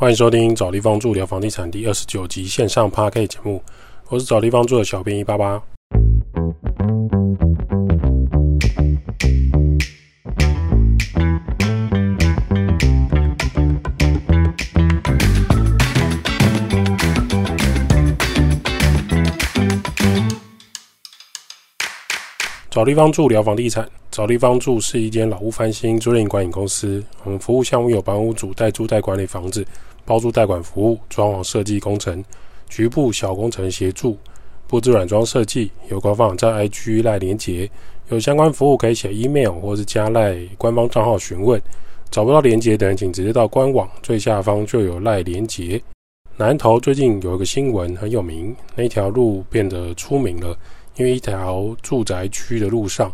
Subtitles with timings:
[0.00, 3.62] 欢迎收听找地方住聊房地产第二十九集线上 p a r k 节目，
[4.08, 5.62] 我是找地方住的小编一八八。
[22.70, 27.02] 找地方住聊房地产，找地方住是一间老屋翻新租赁管理公司。
[27.22, 29.64] 我们服务项目有帮屋主代租代管理房子、
[30.04, 32.22] 包租代管服务、装潢设计工程、
[32.68, 34.18] 局部小工程协助、
[34.66, 35.70] 布置软装设计。
[35.88, 37.70] 有官方网站 IG 赖连结，
[38.08, 41.60] 有相关服务可以写 email 或是加赖官方账号询问。
[42.10, 45.80] 找不到连结的人，请直接到官网最下方就有赖连结。
[46.36, 50.56] 南投最近有一个新闻很有名，那条路变得出名了。
[50.96, 53.10] 因为一条住宅区的路上，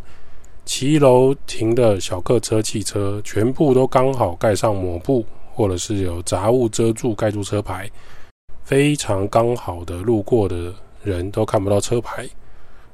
[0.66, 7.88] 骑楼停的小客车、汽车，全部都刚好盖上抹布，或者是有杂物遮住盖住车牌，
[8.64, 12.28] 非常刚好的路过的人都看不到车牌。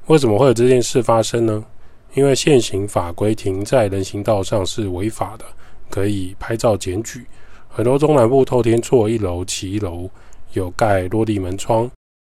[0.07, 1.65] 为什么会有这件事发生呢？
[2.13, 5.45] 因为现行法规停在人行道上是违法的，
[5.89, 7.25] 可以拍照检举。
[7.71, 10.11] 很多中南部透天厝一楼骑楼
[10.53, 11.91] 有盖落地门窗。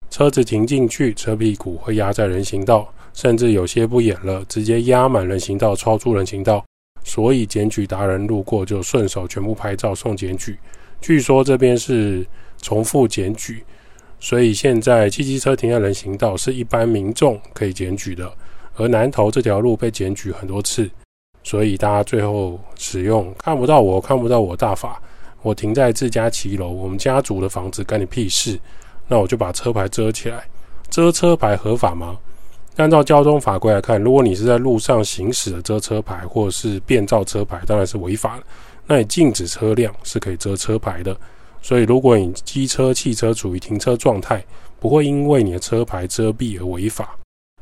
[0.09, 6.63] 车子停进去，车屁股会压在人行道，甚至有些不演了，直接压满人行道，超出人行道。
[7.03, 10.57] 所以检举达人路过就顺手全部拍照送检举。
[11.01, 12.25] 据说这边是
[12.61, 13.61] 重复检举，
[14.21, 18.31] 所以现在汽机车停在人行道是一般民众可以检举的。
[18.77, 20.89] 而南头这条路被检举很多次，
[21.43, 25.01] 所以大家最后使用看不到我看不到我大法，
[25.41, 28.57] 我停在自家骑楼，我们家族的房子干你屁事。
[29.09, 30.47] 那我就把车牌遮起来，
[30.89, 32.17] 遮车牌合法吗？
[32.79, 38.43] 按照交通法规来看，如果你是在路上行驶的遮车牌，或者是变造车牌，当然是违法的。
[38.87, 41.15] 那你禁止车辆是可以遮车牌的。
[41.61, 44.41] 所以，如果你机车、汽车处于停车状态，
[44.79, 47.17] 不会因为你的车牌遮蔽而违法。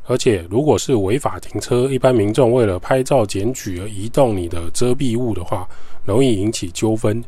[0.05, 5.67] 而且，如果是违法停车，一般民众为了拍照检举而移动你的遮蔽物的话，
[6.05, 7.23] 容易引起纠纷。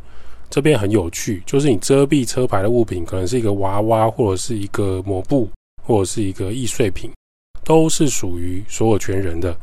[0.47, 5.49] 这边很有趣，就是你遮蔽车牌的物品，可能是一个娃娃，或者是一个抹布，
[5.81, 7.09] 或者是一个易碎品，
[7.64, 9.56] 都是属于所有权人的。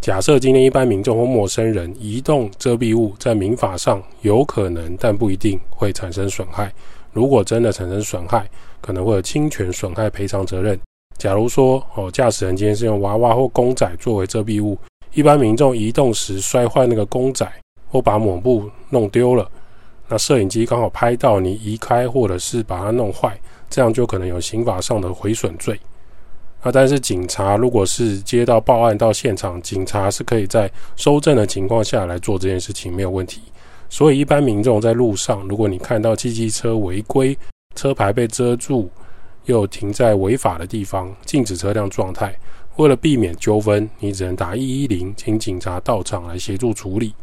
[0.00, 6.70] 假设今天一般民众或陌生人移动遮蔽物，在民法上有可能，但不一定会产生损害。
[7.12, 8.46] 如果真的产生损害，
[8.82, 10.78] 可能会有侵权损害赔偿责任。
[11.16, 14.76] 假如说哦，驾驶人今天是用娃娃或公仔作为遮蔽物，
[15.14, 17.50] 一般民众移动时摔坏那个公仔，
[17.88, 19.50] 或把抹布弄丢了。
[20.06, 23.40] 那摄影机刚好拍到你移开，或者是把它弄坏，
[23.70, 25.80] 这样就可能有刑法上的毁损罪。
[26.64, 33.42] 那但是警察如果是接到报案到现场，警察是可以在收证的情况下来做这件事情，没有问题。
[33.90, 37.36] 所以一般民众在路上，如果你看到汽机车违规，
[37.76, 38.88] 车牌被遮住，
[39.44, 42.34] 又停在违法的地方，禁止车辆状态，
[42.76, 47.14] 为了避免纠纷，你只能打一一零，请警察到场来协助处理。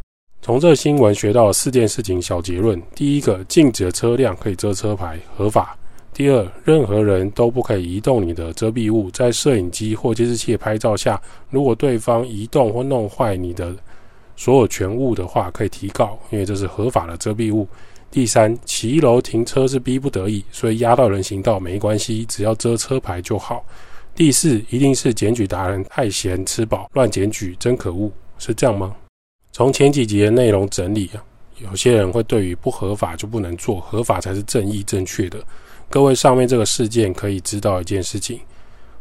[0.44, 5.76] 从这新闻学到四件事情小结论：第一个，禁止的车辆可以遮车牌，合法；
[6.22, 13.76] 第二，任何人都不可以移动你的遮蔽物，在摄影机或监视器拍照下，如果对方移动或弄坏你的
[14.36, 17.68] 所有权物的话，可以提告，因为这是合法的遮蔽物。
[18.12, 23.66] 第三，骑楼停车是逼不得已，所以压到人行道没关系，只要遮车牌就好。
[24.14, 28.96] 第四，一定是检举达人太闲吃饱，乱检举，真可恶，是这样吗？
[29.52, 31.26] 从前几集的内容整理啊，
[31.58, 35.44] 有些人会对于不合法就不能做，合法才是正义正确的。
[35.92, 38.40] 各位上面这个事件可以知道一件事情：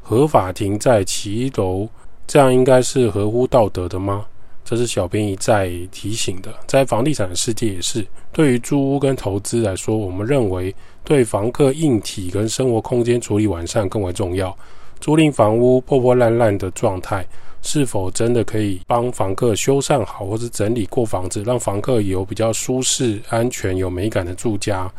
[0.03, 1.89] 合法停在骑楼，
[2.27, 4.27] 这样应该是合乎道德的吗？
[4.65, 6.53] 这是小编一再提醒的。
[6.67, 10.75] 在房地产的世界也是，对于租屋跟投资来说，我们认为
[11.05, 14.55] 对房客硬体跟生活空间处理完善更为重要。
[14.99, 17.25] 租赁房屋破破烂烂的状态。
[17.63, 24.91] 是否真的可以帮房客修缮好，或是整理过房子，让房客有比较舒适、安全、有美感的住家？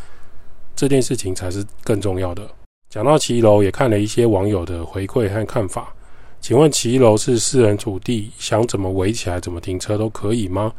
[0.75, 2.50] 这件事情才是更重要的。
[2.89, 5.94] 讲到骑楼，也看了一些网友的回馈和看法。
[6.41, 10.73] 请问骑楼是私人土地，想怎么围起来、怎么停车都可以吗？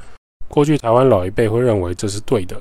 [0.48, 2.60] 过去台湾老一辈会认为这是对的，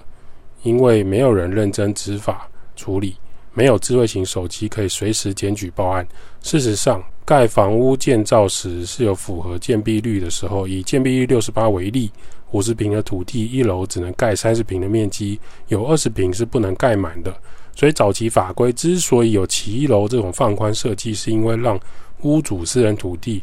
[0.63, 3.15] 因为没有人认真执法处理，
[3.53, 6.07] 没有智慧型手机可以随时检举报案。
[6.41, 12.11] 事实上，盖房屋建造时是有符合建蔽率的时候，以建蔽率六十八为例，
[12.51, 17.33] 五十平的土地一楼只能盖三十平的面积，有二十平是不能盖满的。
[17.75, 21.79] 所以早期法规之所以有骑楼这种放宽设计，是因为让
[22.21, 23.41] 屋主私人土地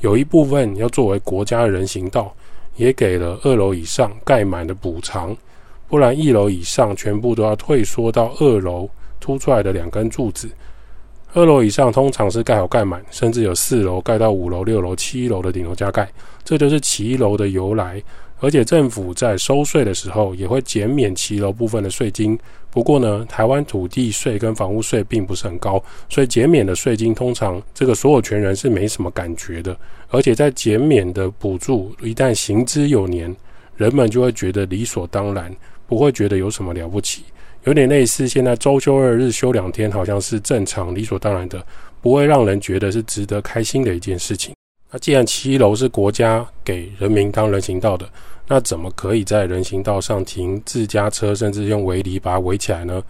[0.00, 2.34] 有一部分要作为国家的人行道，
[2.76, 5.34] 也给了二楼以上盖满的补偿。
[5.88, 8.88] 不然一楼以上全部都要退缩到二楼
[9.20, 10.50] 凸出来的两根柱子。
[11.34, 16.06] 二楼以上通常是盖好盖满，甚至有四楼盖到五楼、六楼、七楼的顶楼加盖，
[16.44, 18.02] 这就是骑楼的由来。
[18.38, 22.38] 而且政府在收税的时候也会减免骑楼部分的税金。
[22.70, 29.74] 不过呢，台湾土地税跟房屋税并不是很高，所以减免的税金通常这个所有权人是没什么感觉的。
[30.08, 33.34] 而且在减免的补助一旦行之有年，
[33.76, 35.54] 人们就会觉得理所当然，
[35.86, 37.22] 不会觉得有什么了不起。
[37.64, 41.64] 有点类似现在周休二日休两天，好像是正常理所当然的，
[42.00, 44.52] 不会让人觉得是值得开心的一件事情。
[44.90, 48.08] 那既然七楼是国家给人民当人行道的，
[48.48, 53.00] 那怎么可以在人行道上停自家车，甚至用围篱把它围起来呢？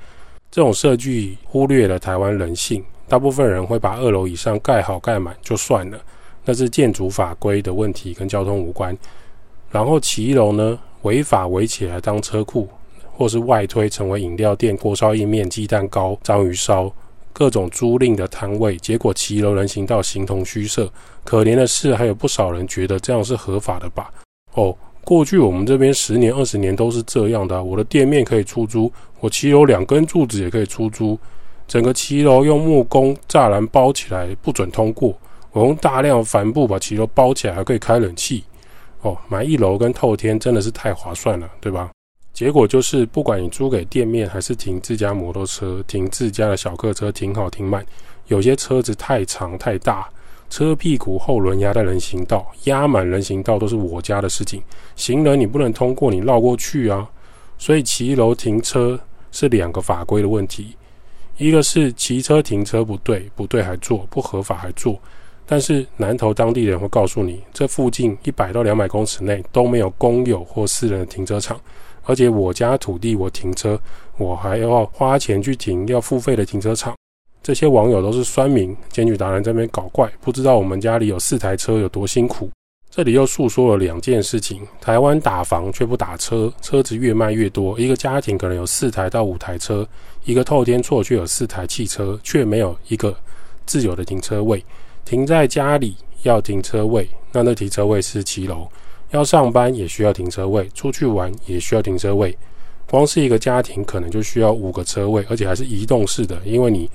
[0.51, 5.99] 这种设计忽略了台湾人性，大部分人会把二楼以上盖好盖满就算了，
[6.45, 8.95] 那是建筑法规的问题，跟交通无关。
[9.71, 12.69] 然后骑楼呢，违法围起来当车库。
[13.13, 16.93] 或是外推成为饮料店、锅烧意面、鸡蛋糕、章鱼烧，
[17.33, 20.91] 各种租赁的摊位，结果骑楼人行道形同虚设。
[21.25, 24.13] 可怜的是，还有不少人觉得这样是合法的吧？
[24.55, 27.63] 哦，过去我们这边十年、二十年都是这样的。
[27.63, 31.19] 我的店面可以出租，我骑楼两根柱子也可以出租，
[31.69, 35.17] 整个骑楼用木工栅栏包起来，不准通过。
[35.53, 38.45] 我用大量帆布把骑楼包起来，还可以开冷气。
[39.03, 41.91] 哦，买一楼跟透天真的是太划算了，对吧？
[42.43, 47.87] 结果就是，不管你租给店面，还是停自家摩托车、停自家的小客车，停好停满，
[48.27, 50.11] 有些车子太长太大，
[50.51, 54.61] 车屁股后轮压在人行道，压满人行道都是我家的事情。
[54.97, 57.09] 行人你不能通过，你绕过去啊。
[57.59, 58.99] 所以骑楼停车
[59.31, 60.75] 是两个法规的问题，
[61.37, 64.99] 一个是骑车停车不对，不对还做，不合法还做。
[65.47, 71.57] 但是南投当地人会告诉你，这附近一百到两百公尺内都没有公有或私人的停车场。
[72.05, 73.79] 而且我家土地我停车，
[74.19, 76.95] 我还要花钱去停要付费的停车场。
[77.43, 82.49] 这些网友都是酸民，检举达人这边搞怪，不知道我们家里有四台车有多辛苦。
[82.89, 87.81] 这里又诉说了两件事情：台湾打房却不打车，车子越卖越多。
[87.81, 89.89] 一个家庭可能有四台到五台车，
[90.25, 93.17] 一个透天厝却有四台汽车，却没有一个
[93.65, 94.63] 自有的停车位。
[95.05, 98.69] 停在家里要停车位，那那停车位是骑楼。
[99.13, 102.37] 要上班也需要停车位，出去玩也需要停车位。
[102.91, 106.91] 光是一个家庭可能就需要五个车位，而且还是移动式的，因为你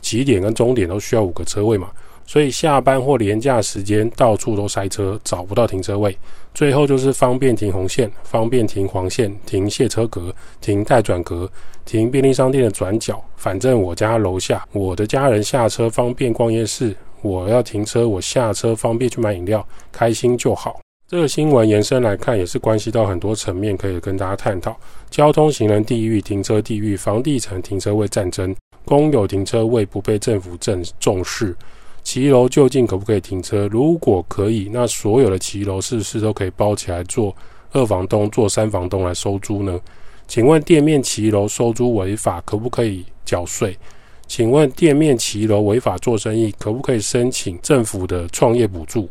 [0.00, 1.90] 起点跟终点都需要五个车位嘛。
[2.28, 6.16] 所以下班或廉价时间到处都塞车，找不到停车位。
[6.52, 11.48] 最后就是方便停红线，方便停黄线，停卸车格，停待转格，
[11.84, 13.22] 停便利商店的转角。
[13.36, 20.80] 反正我家楼下，我的家人下车方便逛夜市，我要停车，我下车方便去买饮料，开心就好。
[21.08, 24.76] 这个新闻延伸来看，也是关系到很多层面，可以跟大家探讨：
[25.08, 28.52] 交通行人地域、停车地域、房地产停车位战争、
[28.84, 31.54] 公有停车位不被政府正重视、
[32.02, 33.68] 骑楼究竟可不可以停车？
[33.68, 37.32] 如果可以，那所有的骑楼是不是都可以包起来做
[37.70, 39.80] 二房东、做三房东来收租呢？
[40.26, 43.78] 请问店面骑楼收租违法，可不可以缴税？
[44.26, 49.08] 请问店面骑楼违法做生意，可不可以申请政府的创业补助？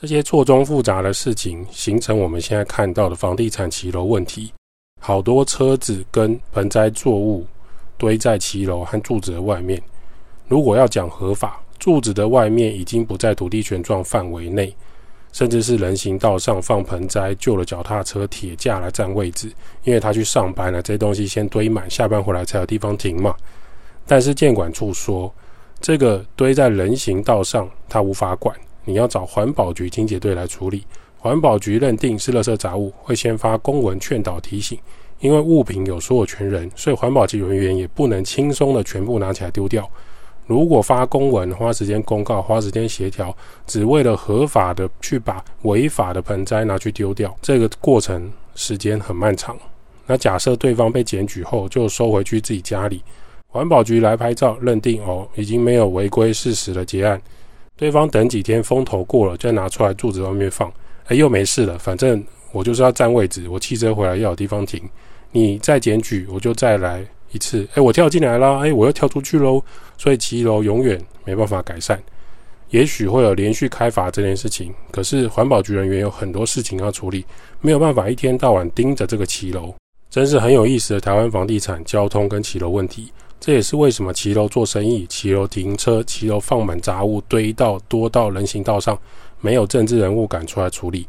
[0.00, 4.52] 这些错综复杂的事情，形成我们现在看到的房地产骑楼问题。
[5.00, 7.44] 好多车子跟盆栽作物
[7.96, 9.82] 堆在骑楼和柱子的外面。
[10.46, 14.72] 如果要讲合法，柱子的外面已经不在土地权状范围内，
[15.32, 19.52] 甚至是人行道上放盆栽、旧的脚踏车、铁架来占位置，
[19.82, 23.34] 因为他去上班了，这些东西先堆满，下班回来才有地方停嘛。
[24.06, 25.34] 但是建管处说，
[25.80, 28.56] 这个堆在人行道上，他无法管。
[28.88, 30.82] 你要找环保局清洁队来处理，
[31.18, 34.78] 环保局认定是垃圾杂物，会先发公文劝导提醒。
[35.20, 39.86] 因为物品有所有权人，所以环保局人员也不能轻松的全部拿起来丢掉。
[40.46, 49.54] 如果发公文，花时间公告，花时间协调，只为了合法的去把违法的盆栽拿去丢掉，这个过程时间很漫长。
[50.06, 53.02] 那假设对方被检举后就收回去自己家里，
[53.48, 57.20] 环保局来拍照认定哦，已经没有违规事实的结案。
[57.78, 60.70] 对方等几天风头过了，再拿出来柱子外面放，
[61.06, 61.78] 哎，又没事了。
[61.78, 64.82] 反正我就是要占位置，我汽车回来要有地方停。
[65.30, 67.66] 你再检举，我就再来一次。
[67.74, 69.62] 哎，我跳进来啦，哎，我又跳出去喽。
[69.96, 72.02] 所以骑楼永远没办法改善。
[72.70, 77.24] 也许会有连续开罚这件事情，可是环保局人员有很多事情要处理，
[77.60, 79.72] 没有办法一天到晚盯着这个骑楼。
[80.10, 83.12] 真是很有意思的台湾房地产、交通跟骑楼问题。
[83.40, 88.98] 这也是为什么骑楼做生意、骑楼停车、骑楼放满杂物堆到多到人行道上，
[89.40, 91.06] 没有政治人物敢出来处理。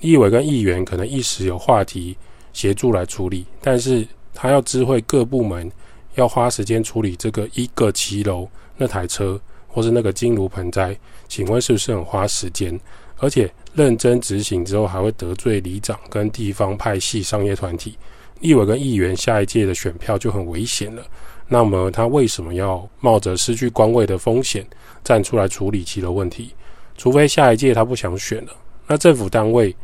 [0.00, 2.16] 立委跟议员可能一时有话题，
[2.52, 5.70] 协助来处理，但是他要知会各部门
[6.14, 10.96] 要花时间处理这个一个骑楼那台车或是那个金炉盆栽，
[11.28, 12.78] 请问是不是很花时间？
[13.20, 17.96] 而且认真执行之后，还会得罪里长跟地方派系商业团体，
[18.40, 21.04] 立委跟议员下一届的选票就很危险了。
[21.48, 24.64] 那么他为什么要冒着失去官位的风险
[25.02, 26.54] 站出来处理其的问题？
[26.96, 28.52] 除非下一届他不想选了，
[28.86, 29.74] 那政府单位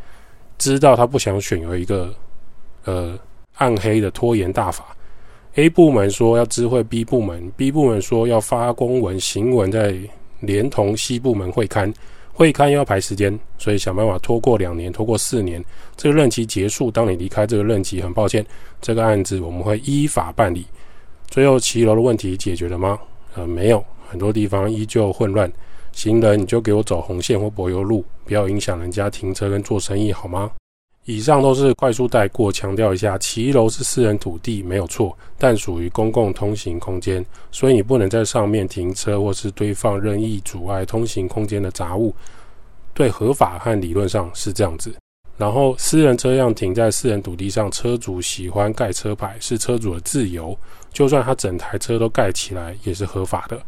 [0.58, 2.14] 知道他不想选，有一个
[2.84, 3.18] 呃
[3.56, 4.94] 暗黑的拖延大法。
[5.54, 9.96] A 部门说要知会 B 部门，B 部门说要发公文行文，再
[10.40, 11.92] 连同 C 部门会刊。
[12.36, 15.64] 会刊要排时间，所以想办法拖过两年，拖过四年，
[15.96, 16.90] 这个任期结束。
[16.90, 18.44] 当你离开这个任期，很抱歉，
[18.80, 20.66] 这个案子我们会依法办理。
[21.34, 22.96] 最后骑楼的问题解决了吗？
[23.34, 25.52] 呃，没有，很多地方依旧混乱。
[25.90, 30.52] 行人你就给我走红线或柏油路，不要影响人家停车跟做生意，好吗？
[31.06, 42.14] 以上都是快速带过，强调一下，骑楼是私人土地没有错，但属于公共通行空间，所以你不能在上面停车或是堆放任意阻碍通行空间的杂物。
[42.92, 44.94] 对，合法和理论上是这样子。
[45.36, 50.56] 然后，私人车辆停在私人土地上，车主喜欢盖车牌是车主的自由，
[50.94, 53.60] 就算他整台车都盖起来也是合法的。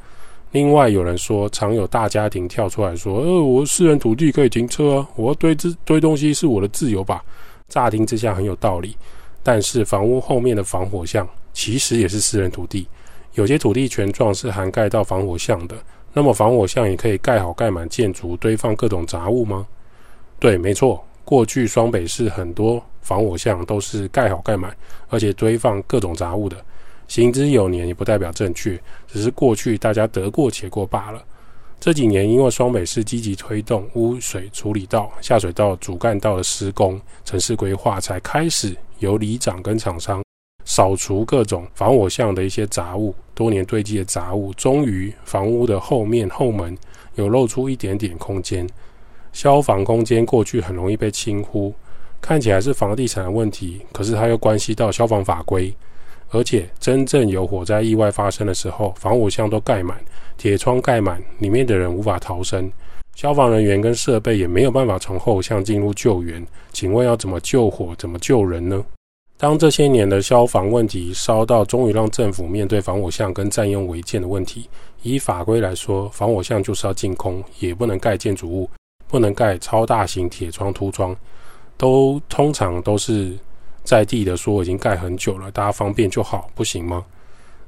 [0.53, 7.23] 另外，有人说，常有大家庭跳出来说：“呃，我私人土地可以停车啊，我要堆这堆东西是我的自由吧？”
[7.69, 8.97] 乍听之下很有道理，
[9.43, 12.87] 但是房屋后面的防火巷其实也是私人土地，
[13.35, 15.77] 有些土地权状是涵盖到防火巷的。
[16.13, 19.67] 那么，防火巷也可以盖好盖满建筑，堆放各种杂物吗？
[20.39, 21.05] 对，没错。
[21.25, 24.75] 过去双北市很多防火巷都是盖好盖满，
[25.09, 26.57] 而且堆放各种杂物的。
[27.09, 31.23] 行之有年也不代表正确，只是过去大家得过且过罢了。
[31.79, 40.25] 这几年因为双北市积极推动污水处理道、下水道、主干道的施工、城市规划，才开始由里长跟厂商
[40.65, 46.77] 扫除各种防火巷的一些杂物，多年堆积的杂物，终于房屋的后面后门
[47.15, 48.67] 有露出一点点空间。
[49.33, 51.73] 消防空间过去很容易被轻忽，
[52.23, 55.73] 看起来是房地产的问题，可是它又关系到消防法规，
[56.31, 59.97] 而且真正有火灾意外发生的时候，防火箱都盖满，
[60.37, 62.71] 铁窗盖满，里面的人无法逃生，
[63.15, 66.45] 消防人员跟设备也没有办法从后巷进入救援。
[66.73, 68.85] 请问要怎么救火，怎么救人呢？
[69.39, 74.69] 当这些年的消防问题烧到，终于让政府面对防火巷跟占用违建的问题，
[75.03, 78.69] 以法规来说，防火巷就是要净空，也不能盖建筑物。
[79.09, 81.15] 不能盖超大型铁窗凸窗，
[81.77, 83.39] 都通常都是
[83.87, 87.05] 在地的说已经盖很久了，大家方便就好，不行吗？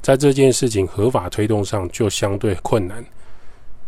[0.02, 3.04] 在这件事情合法推动上就相对困难，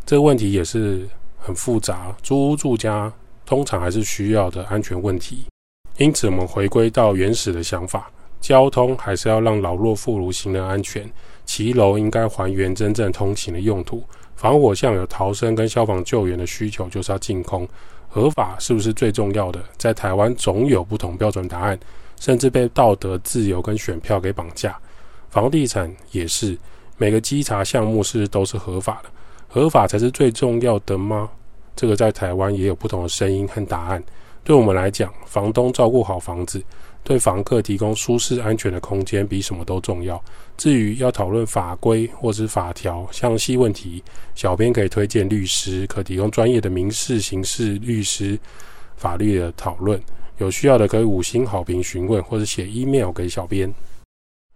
[0.07, 2.15] 这个问题也是很复杂。
[2.23, 3.13] 租屋住家
[3.45, 5.45] 通常还是需要的安全问题，
[5.99, 8.11] 因此我们回归到原始的想法，
[8.41, 11.11] 交通还是要让老弱妇孺行人安全，
[11.45, 14.05] 骑楼应该还原真正通行的用途。
[14.37, 17.69] 防火巷有逃生跟消防救援的需求，就是要净空。
[18.09, 19.63] 合法是不是最重要的？
[19.77, 21.79] 在台湾总有不同标准答案，
[22.21, 24.79] 甚至被道德自由跟选票给绑架。
[25.31, 26.57] 房地产也是，
[26.97, 29.11] 每个稽查项目是都是合法的，
[29.49, 31.29] 合法才是最重要的吗？
[31.75, 34.00] 这个在台湾也有不同的声音和答案。
[34.45, 36.62] 对我们来讲，房东照顾好房子。
[37.03, 40.23] 对房客提供舒适安全的空间比什么都重要。
[40.59, 48.39] 至于要讨论法规或是法条详细问题，小编可以推荐律师，可提供专业的民事、刑事律师
[48.97, 49.99] 法律的讨论。
[50.41, 53.71] 有需要的可以五星好评询问，或者写 email 给小编。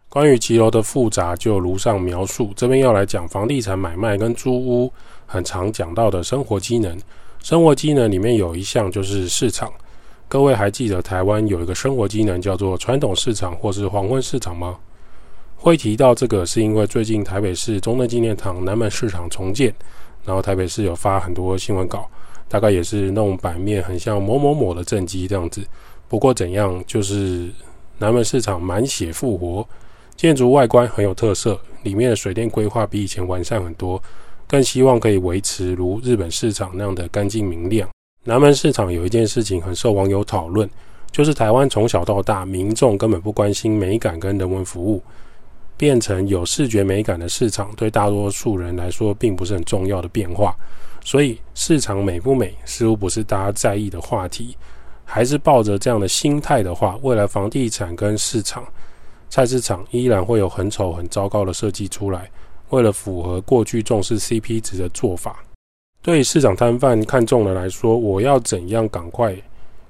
[0.09, 2.53] 关于骑楼的复杂，就如上描述。
[2.57, 4.91] 这边要来讲房地产买卖跟租屋
[5.27, 6.99] 很常讲到的生活机能。
[7.43, 9.71] 生活机能里面有一项就是市场。
[10.27, 14.79] 各位还记得台湾有一个生活机能叫做传统市场或是黄昏市场吗？
[15.55, 19.75] 会提到这个是因为最近台北市中正纪念堂南门市场重建，
[20.25, 22.09] 然后台北市有发很多新闻稿，
[22.55, 25.61] 大概也是弄版面很像某某某的政绩这样子。
[26.07, 27.51] 不过怎样，就是
[27.99, 29.67] 南门市场满血复活，
[30.15, 34.01] 建筑外观很有特色，里面的水电规划比以前完善很多，
[34.47, 37.89] 更希望可以维持如日本市场那样的干净明亮。
[38.23, 40.71] 南门市场有一件事情很受网友讨论，
[41.11, 45.03] 就是台湾从小到大，民众根本不关心美感跟人文服务，
[45.77, 50.57] 变成有视觉美感的市场，对大多数人来说并不是很重要的变化。
[51.05, 54.57] 所以市场美不美，似乎不是大家在意的话题。
[55.05, 58.67] 还是抱着这样的心态的话，未来房地产跟市场、
[59.29, 62.31] 菜市场依然会有很丑、很糟糕的设计出来，
[62.71, 65.45] 为了符合过去重视 CP 值的做法。
[66.01, 69.37] 对市场摊贩看中的来说，我要怎样赶快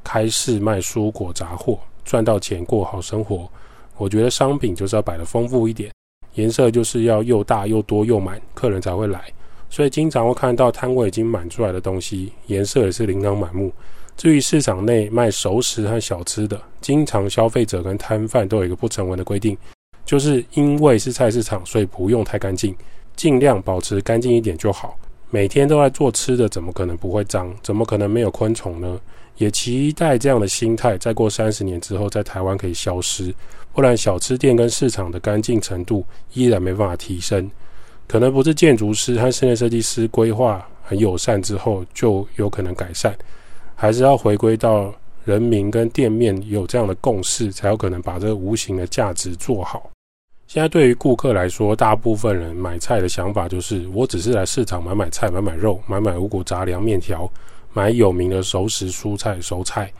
[0.02, 1.78] 开市卖蔬果杂货？
[2.04, 3.48] 赚到钱过好生活。
[3.96, 5.92] 我觉得商品就是要摆的丰富一点，
[6.34, 9.32] 颜色就是要又大又多又满，客人才会来。
[9.74, 13.72] 所以经常会看到摊位已经满出来的东西，颜色也是琳琅满目。
[14.16, 19.58] 至于市场内卖熟食和小吃的，经常消费者跟摊贩都有一个不成文的规定，
[20.04, 22.72] 就是因为是菜市场，所以不用太干净，
[23.16, 24.96] 尽量保持干净一点就好。
[25.28, 27.52] 每天都在做吃的，怎么可能不会脏？
[27.60, 29.00] 怎么可能没有昆虫呢？
[29.38, 33.34] 也期待这样的心态，再过三十年之后，在台湾可以消失。
[33.72, 37.50] 不然，小吃店跟市场的干净程度依然没办法提升。
[38.06, 43.16] 可能不是建筑师和室内设计师规划很友善之后就有可能改善，
[43.74, 44.92] 还是要回归到
[45.24, 49.90] 人民跟店面有这样的共识，才有可能把这个无形的价值做好。
[50.46, 57.28] 现在对于顾客来说，大部分人买菜的想法就是：我只是来市场买买菜、买买肉、买买五谷杂粮、面条，
[57.72, 59.90] 买有名的熟食、蔬菜、熟菜，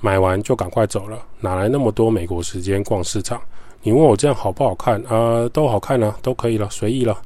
[0.00, 3.40] 买完就赶快走了，哪来那么多美国时间逛市场？
[3.80, 5.48] 你问我这样好不好看啊？
[5.50, 7.16] 都好看啊，都可以了，随意了。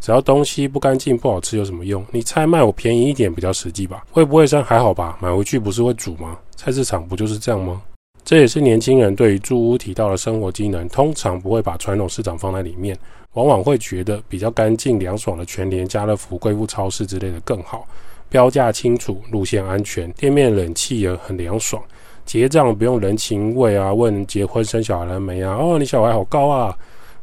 [0.00, 2.04] 只要东西不干净、不好吃有什么用？
[2.10, 4.04] 你菜卖我便宜一点比较实际吧？
[4.10, 5.18] 会不会生还好吧？
[5.20, 6.38] 买回去不是会煮吗？
[6.56, 7.82] 菜市场不就是这样吗？
[8.24, 12.96] 这也是年轻人对于住屋提到的生活机能，通常不会把传统市场放在里面，
[13.34, 17.86] 往往会觉得比较干净凉爽的全联、家乐福、贵妇超市之类的更好，
[18.28, 21.82] 标价清楚，路线安全，店面冷气也很凉爽，
[22.24, 25.56] 结账不用人情味啊，问结婚生小孩了没啊？
[25.56, 26.76] 哦，你小孩好高啊，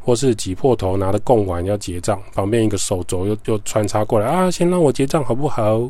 [0.08, 5.82] 或是挤破头拿着贡丸要结账，旁边一个手肘又又穿插过来啊，先让我结账好不好？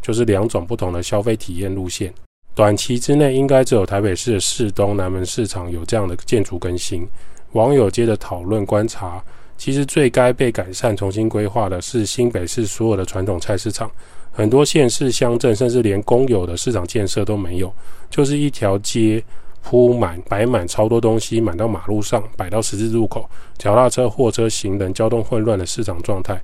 [0.00, 2.10] 就是两种不同的消费体验路线。
[2.54, 7.06] 短期之内，应该只有台北市的市东南门市场有这样的建筑更新。
[7.52, 9.22] 网友接着讨论观察，
[9.58, 13.90] 其实最该被改善、重新规划的是新北市所有的传统菜市场。
[14.32, 17.70] 很多县市乡镇，甚至连公有的市场建设都没有，
[18.08, 19.22] 就是一条街
[19.66, 26.38] 铺满、摆满超多东西，满到马路上，摆到十字路口，脚踏车、货车、行人交通混乱的市场状态。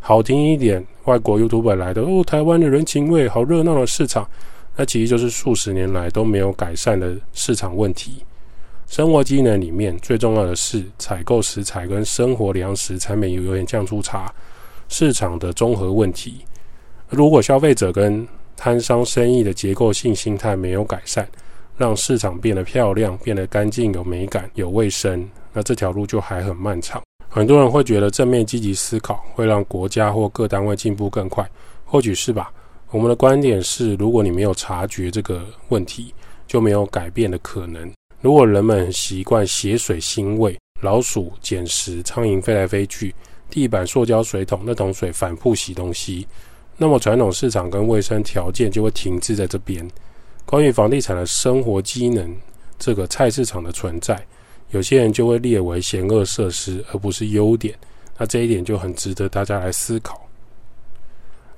[0.00, 4.28] 好听一点，外国 YouTube 来的哦，台湾的人情味，好热闹的市场。
[4.76, 8.24] 那其实就是数十年来都没有改善的市场问题。
[8.88, 14.30] 生活机能里面最重要的是采购食材跟生活粮食产品有有点降出差，
[14.88, 16.44] 市场的综合问题。
[17.08, 21.26] 如果消费者跟摊商生意的结构性心态没有改善，
[21.76, 27.02] 让市场变得漂亮、变得干净、有美感、有卫生，那这条路就还很漫长。
[27.28, 31.48] 很多人会觉得正面积极思考会让国家或各单位进步更快，
[31.84, 32.52] 或许是吧。
[32.90, 36.14] 我们的观点是，如果你没有察觉这个问题，
[36.46, 37.90] 就没有改变的可能。
[38.20, 43.12] 如果人们习惯血水腥味、老鼠捡食、苍蝇飞来飞去、
[43.50, 46.24] 地板塑胶水桶那桶水反复洗东西，
[46.76, 49.84] 那么传统市场跟卫生条件就会停滞在这边。
[50.46, 52.34] 关于房地产的生活机能
[52.78, 54.24] 这个菜市场的存在，
[54.70, 57.74] 有些人就会列为险恶设施，而不是优点。
[58.18, 60.20] 那这一点就很值得大家来思考。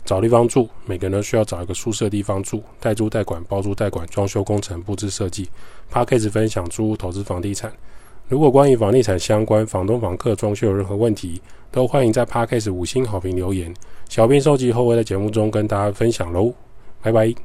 [0.04, 2.62] 找地方住，每个人都需要找一个舒适的地方住。
[2.80, 5.50] 代租代管、包租代管、装修工程、布置设计。
[5.90, 7.72] p a c k a g e 分享租屋投资房地产。
[8.28, 13.74] 如果关于房地产相关、房东、房客装修有任何问题，都欢迎在 p a c k a g e 五星好评留言。
[14.08, 16.54] 小编收集后会在节目中跟大家分享喽。
[17.02, 17.36] 拜拜。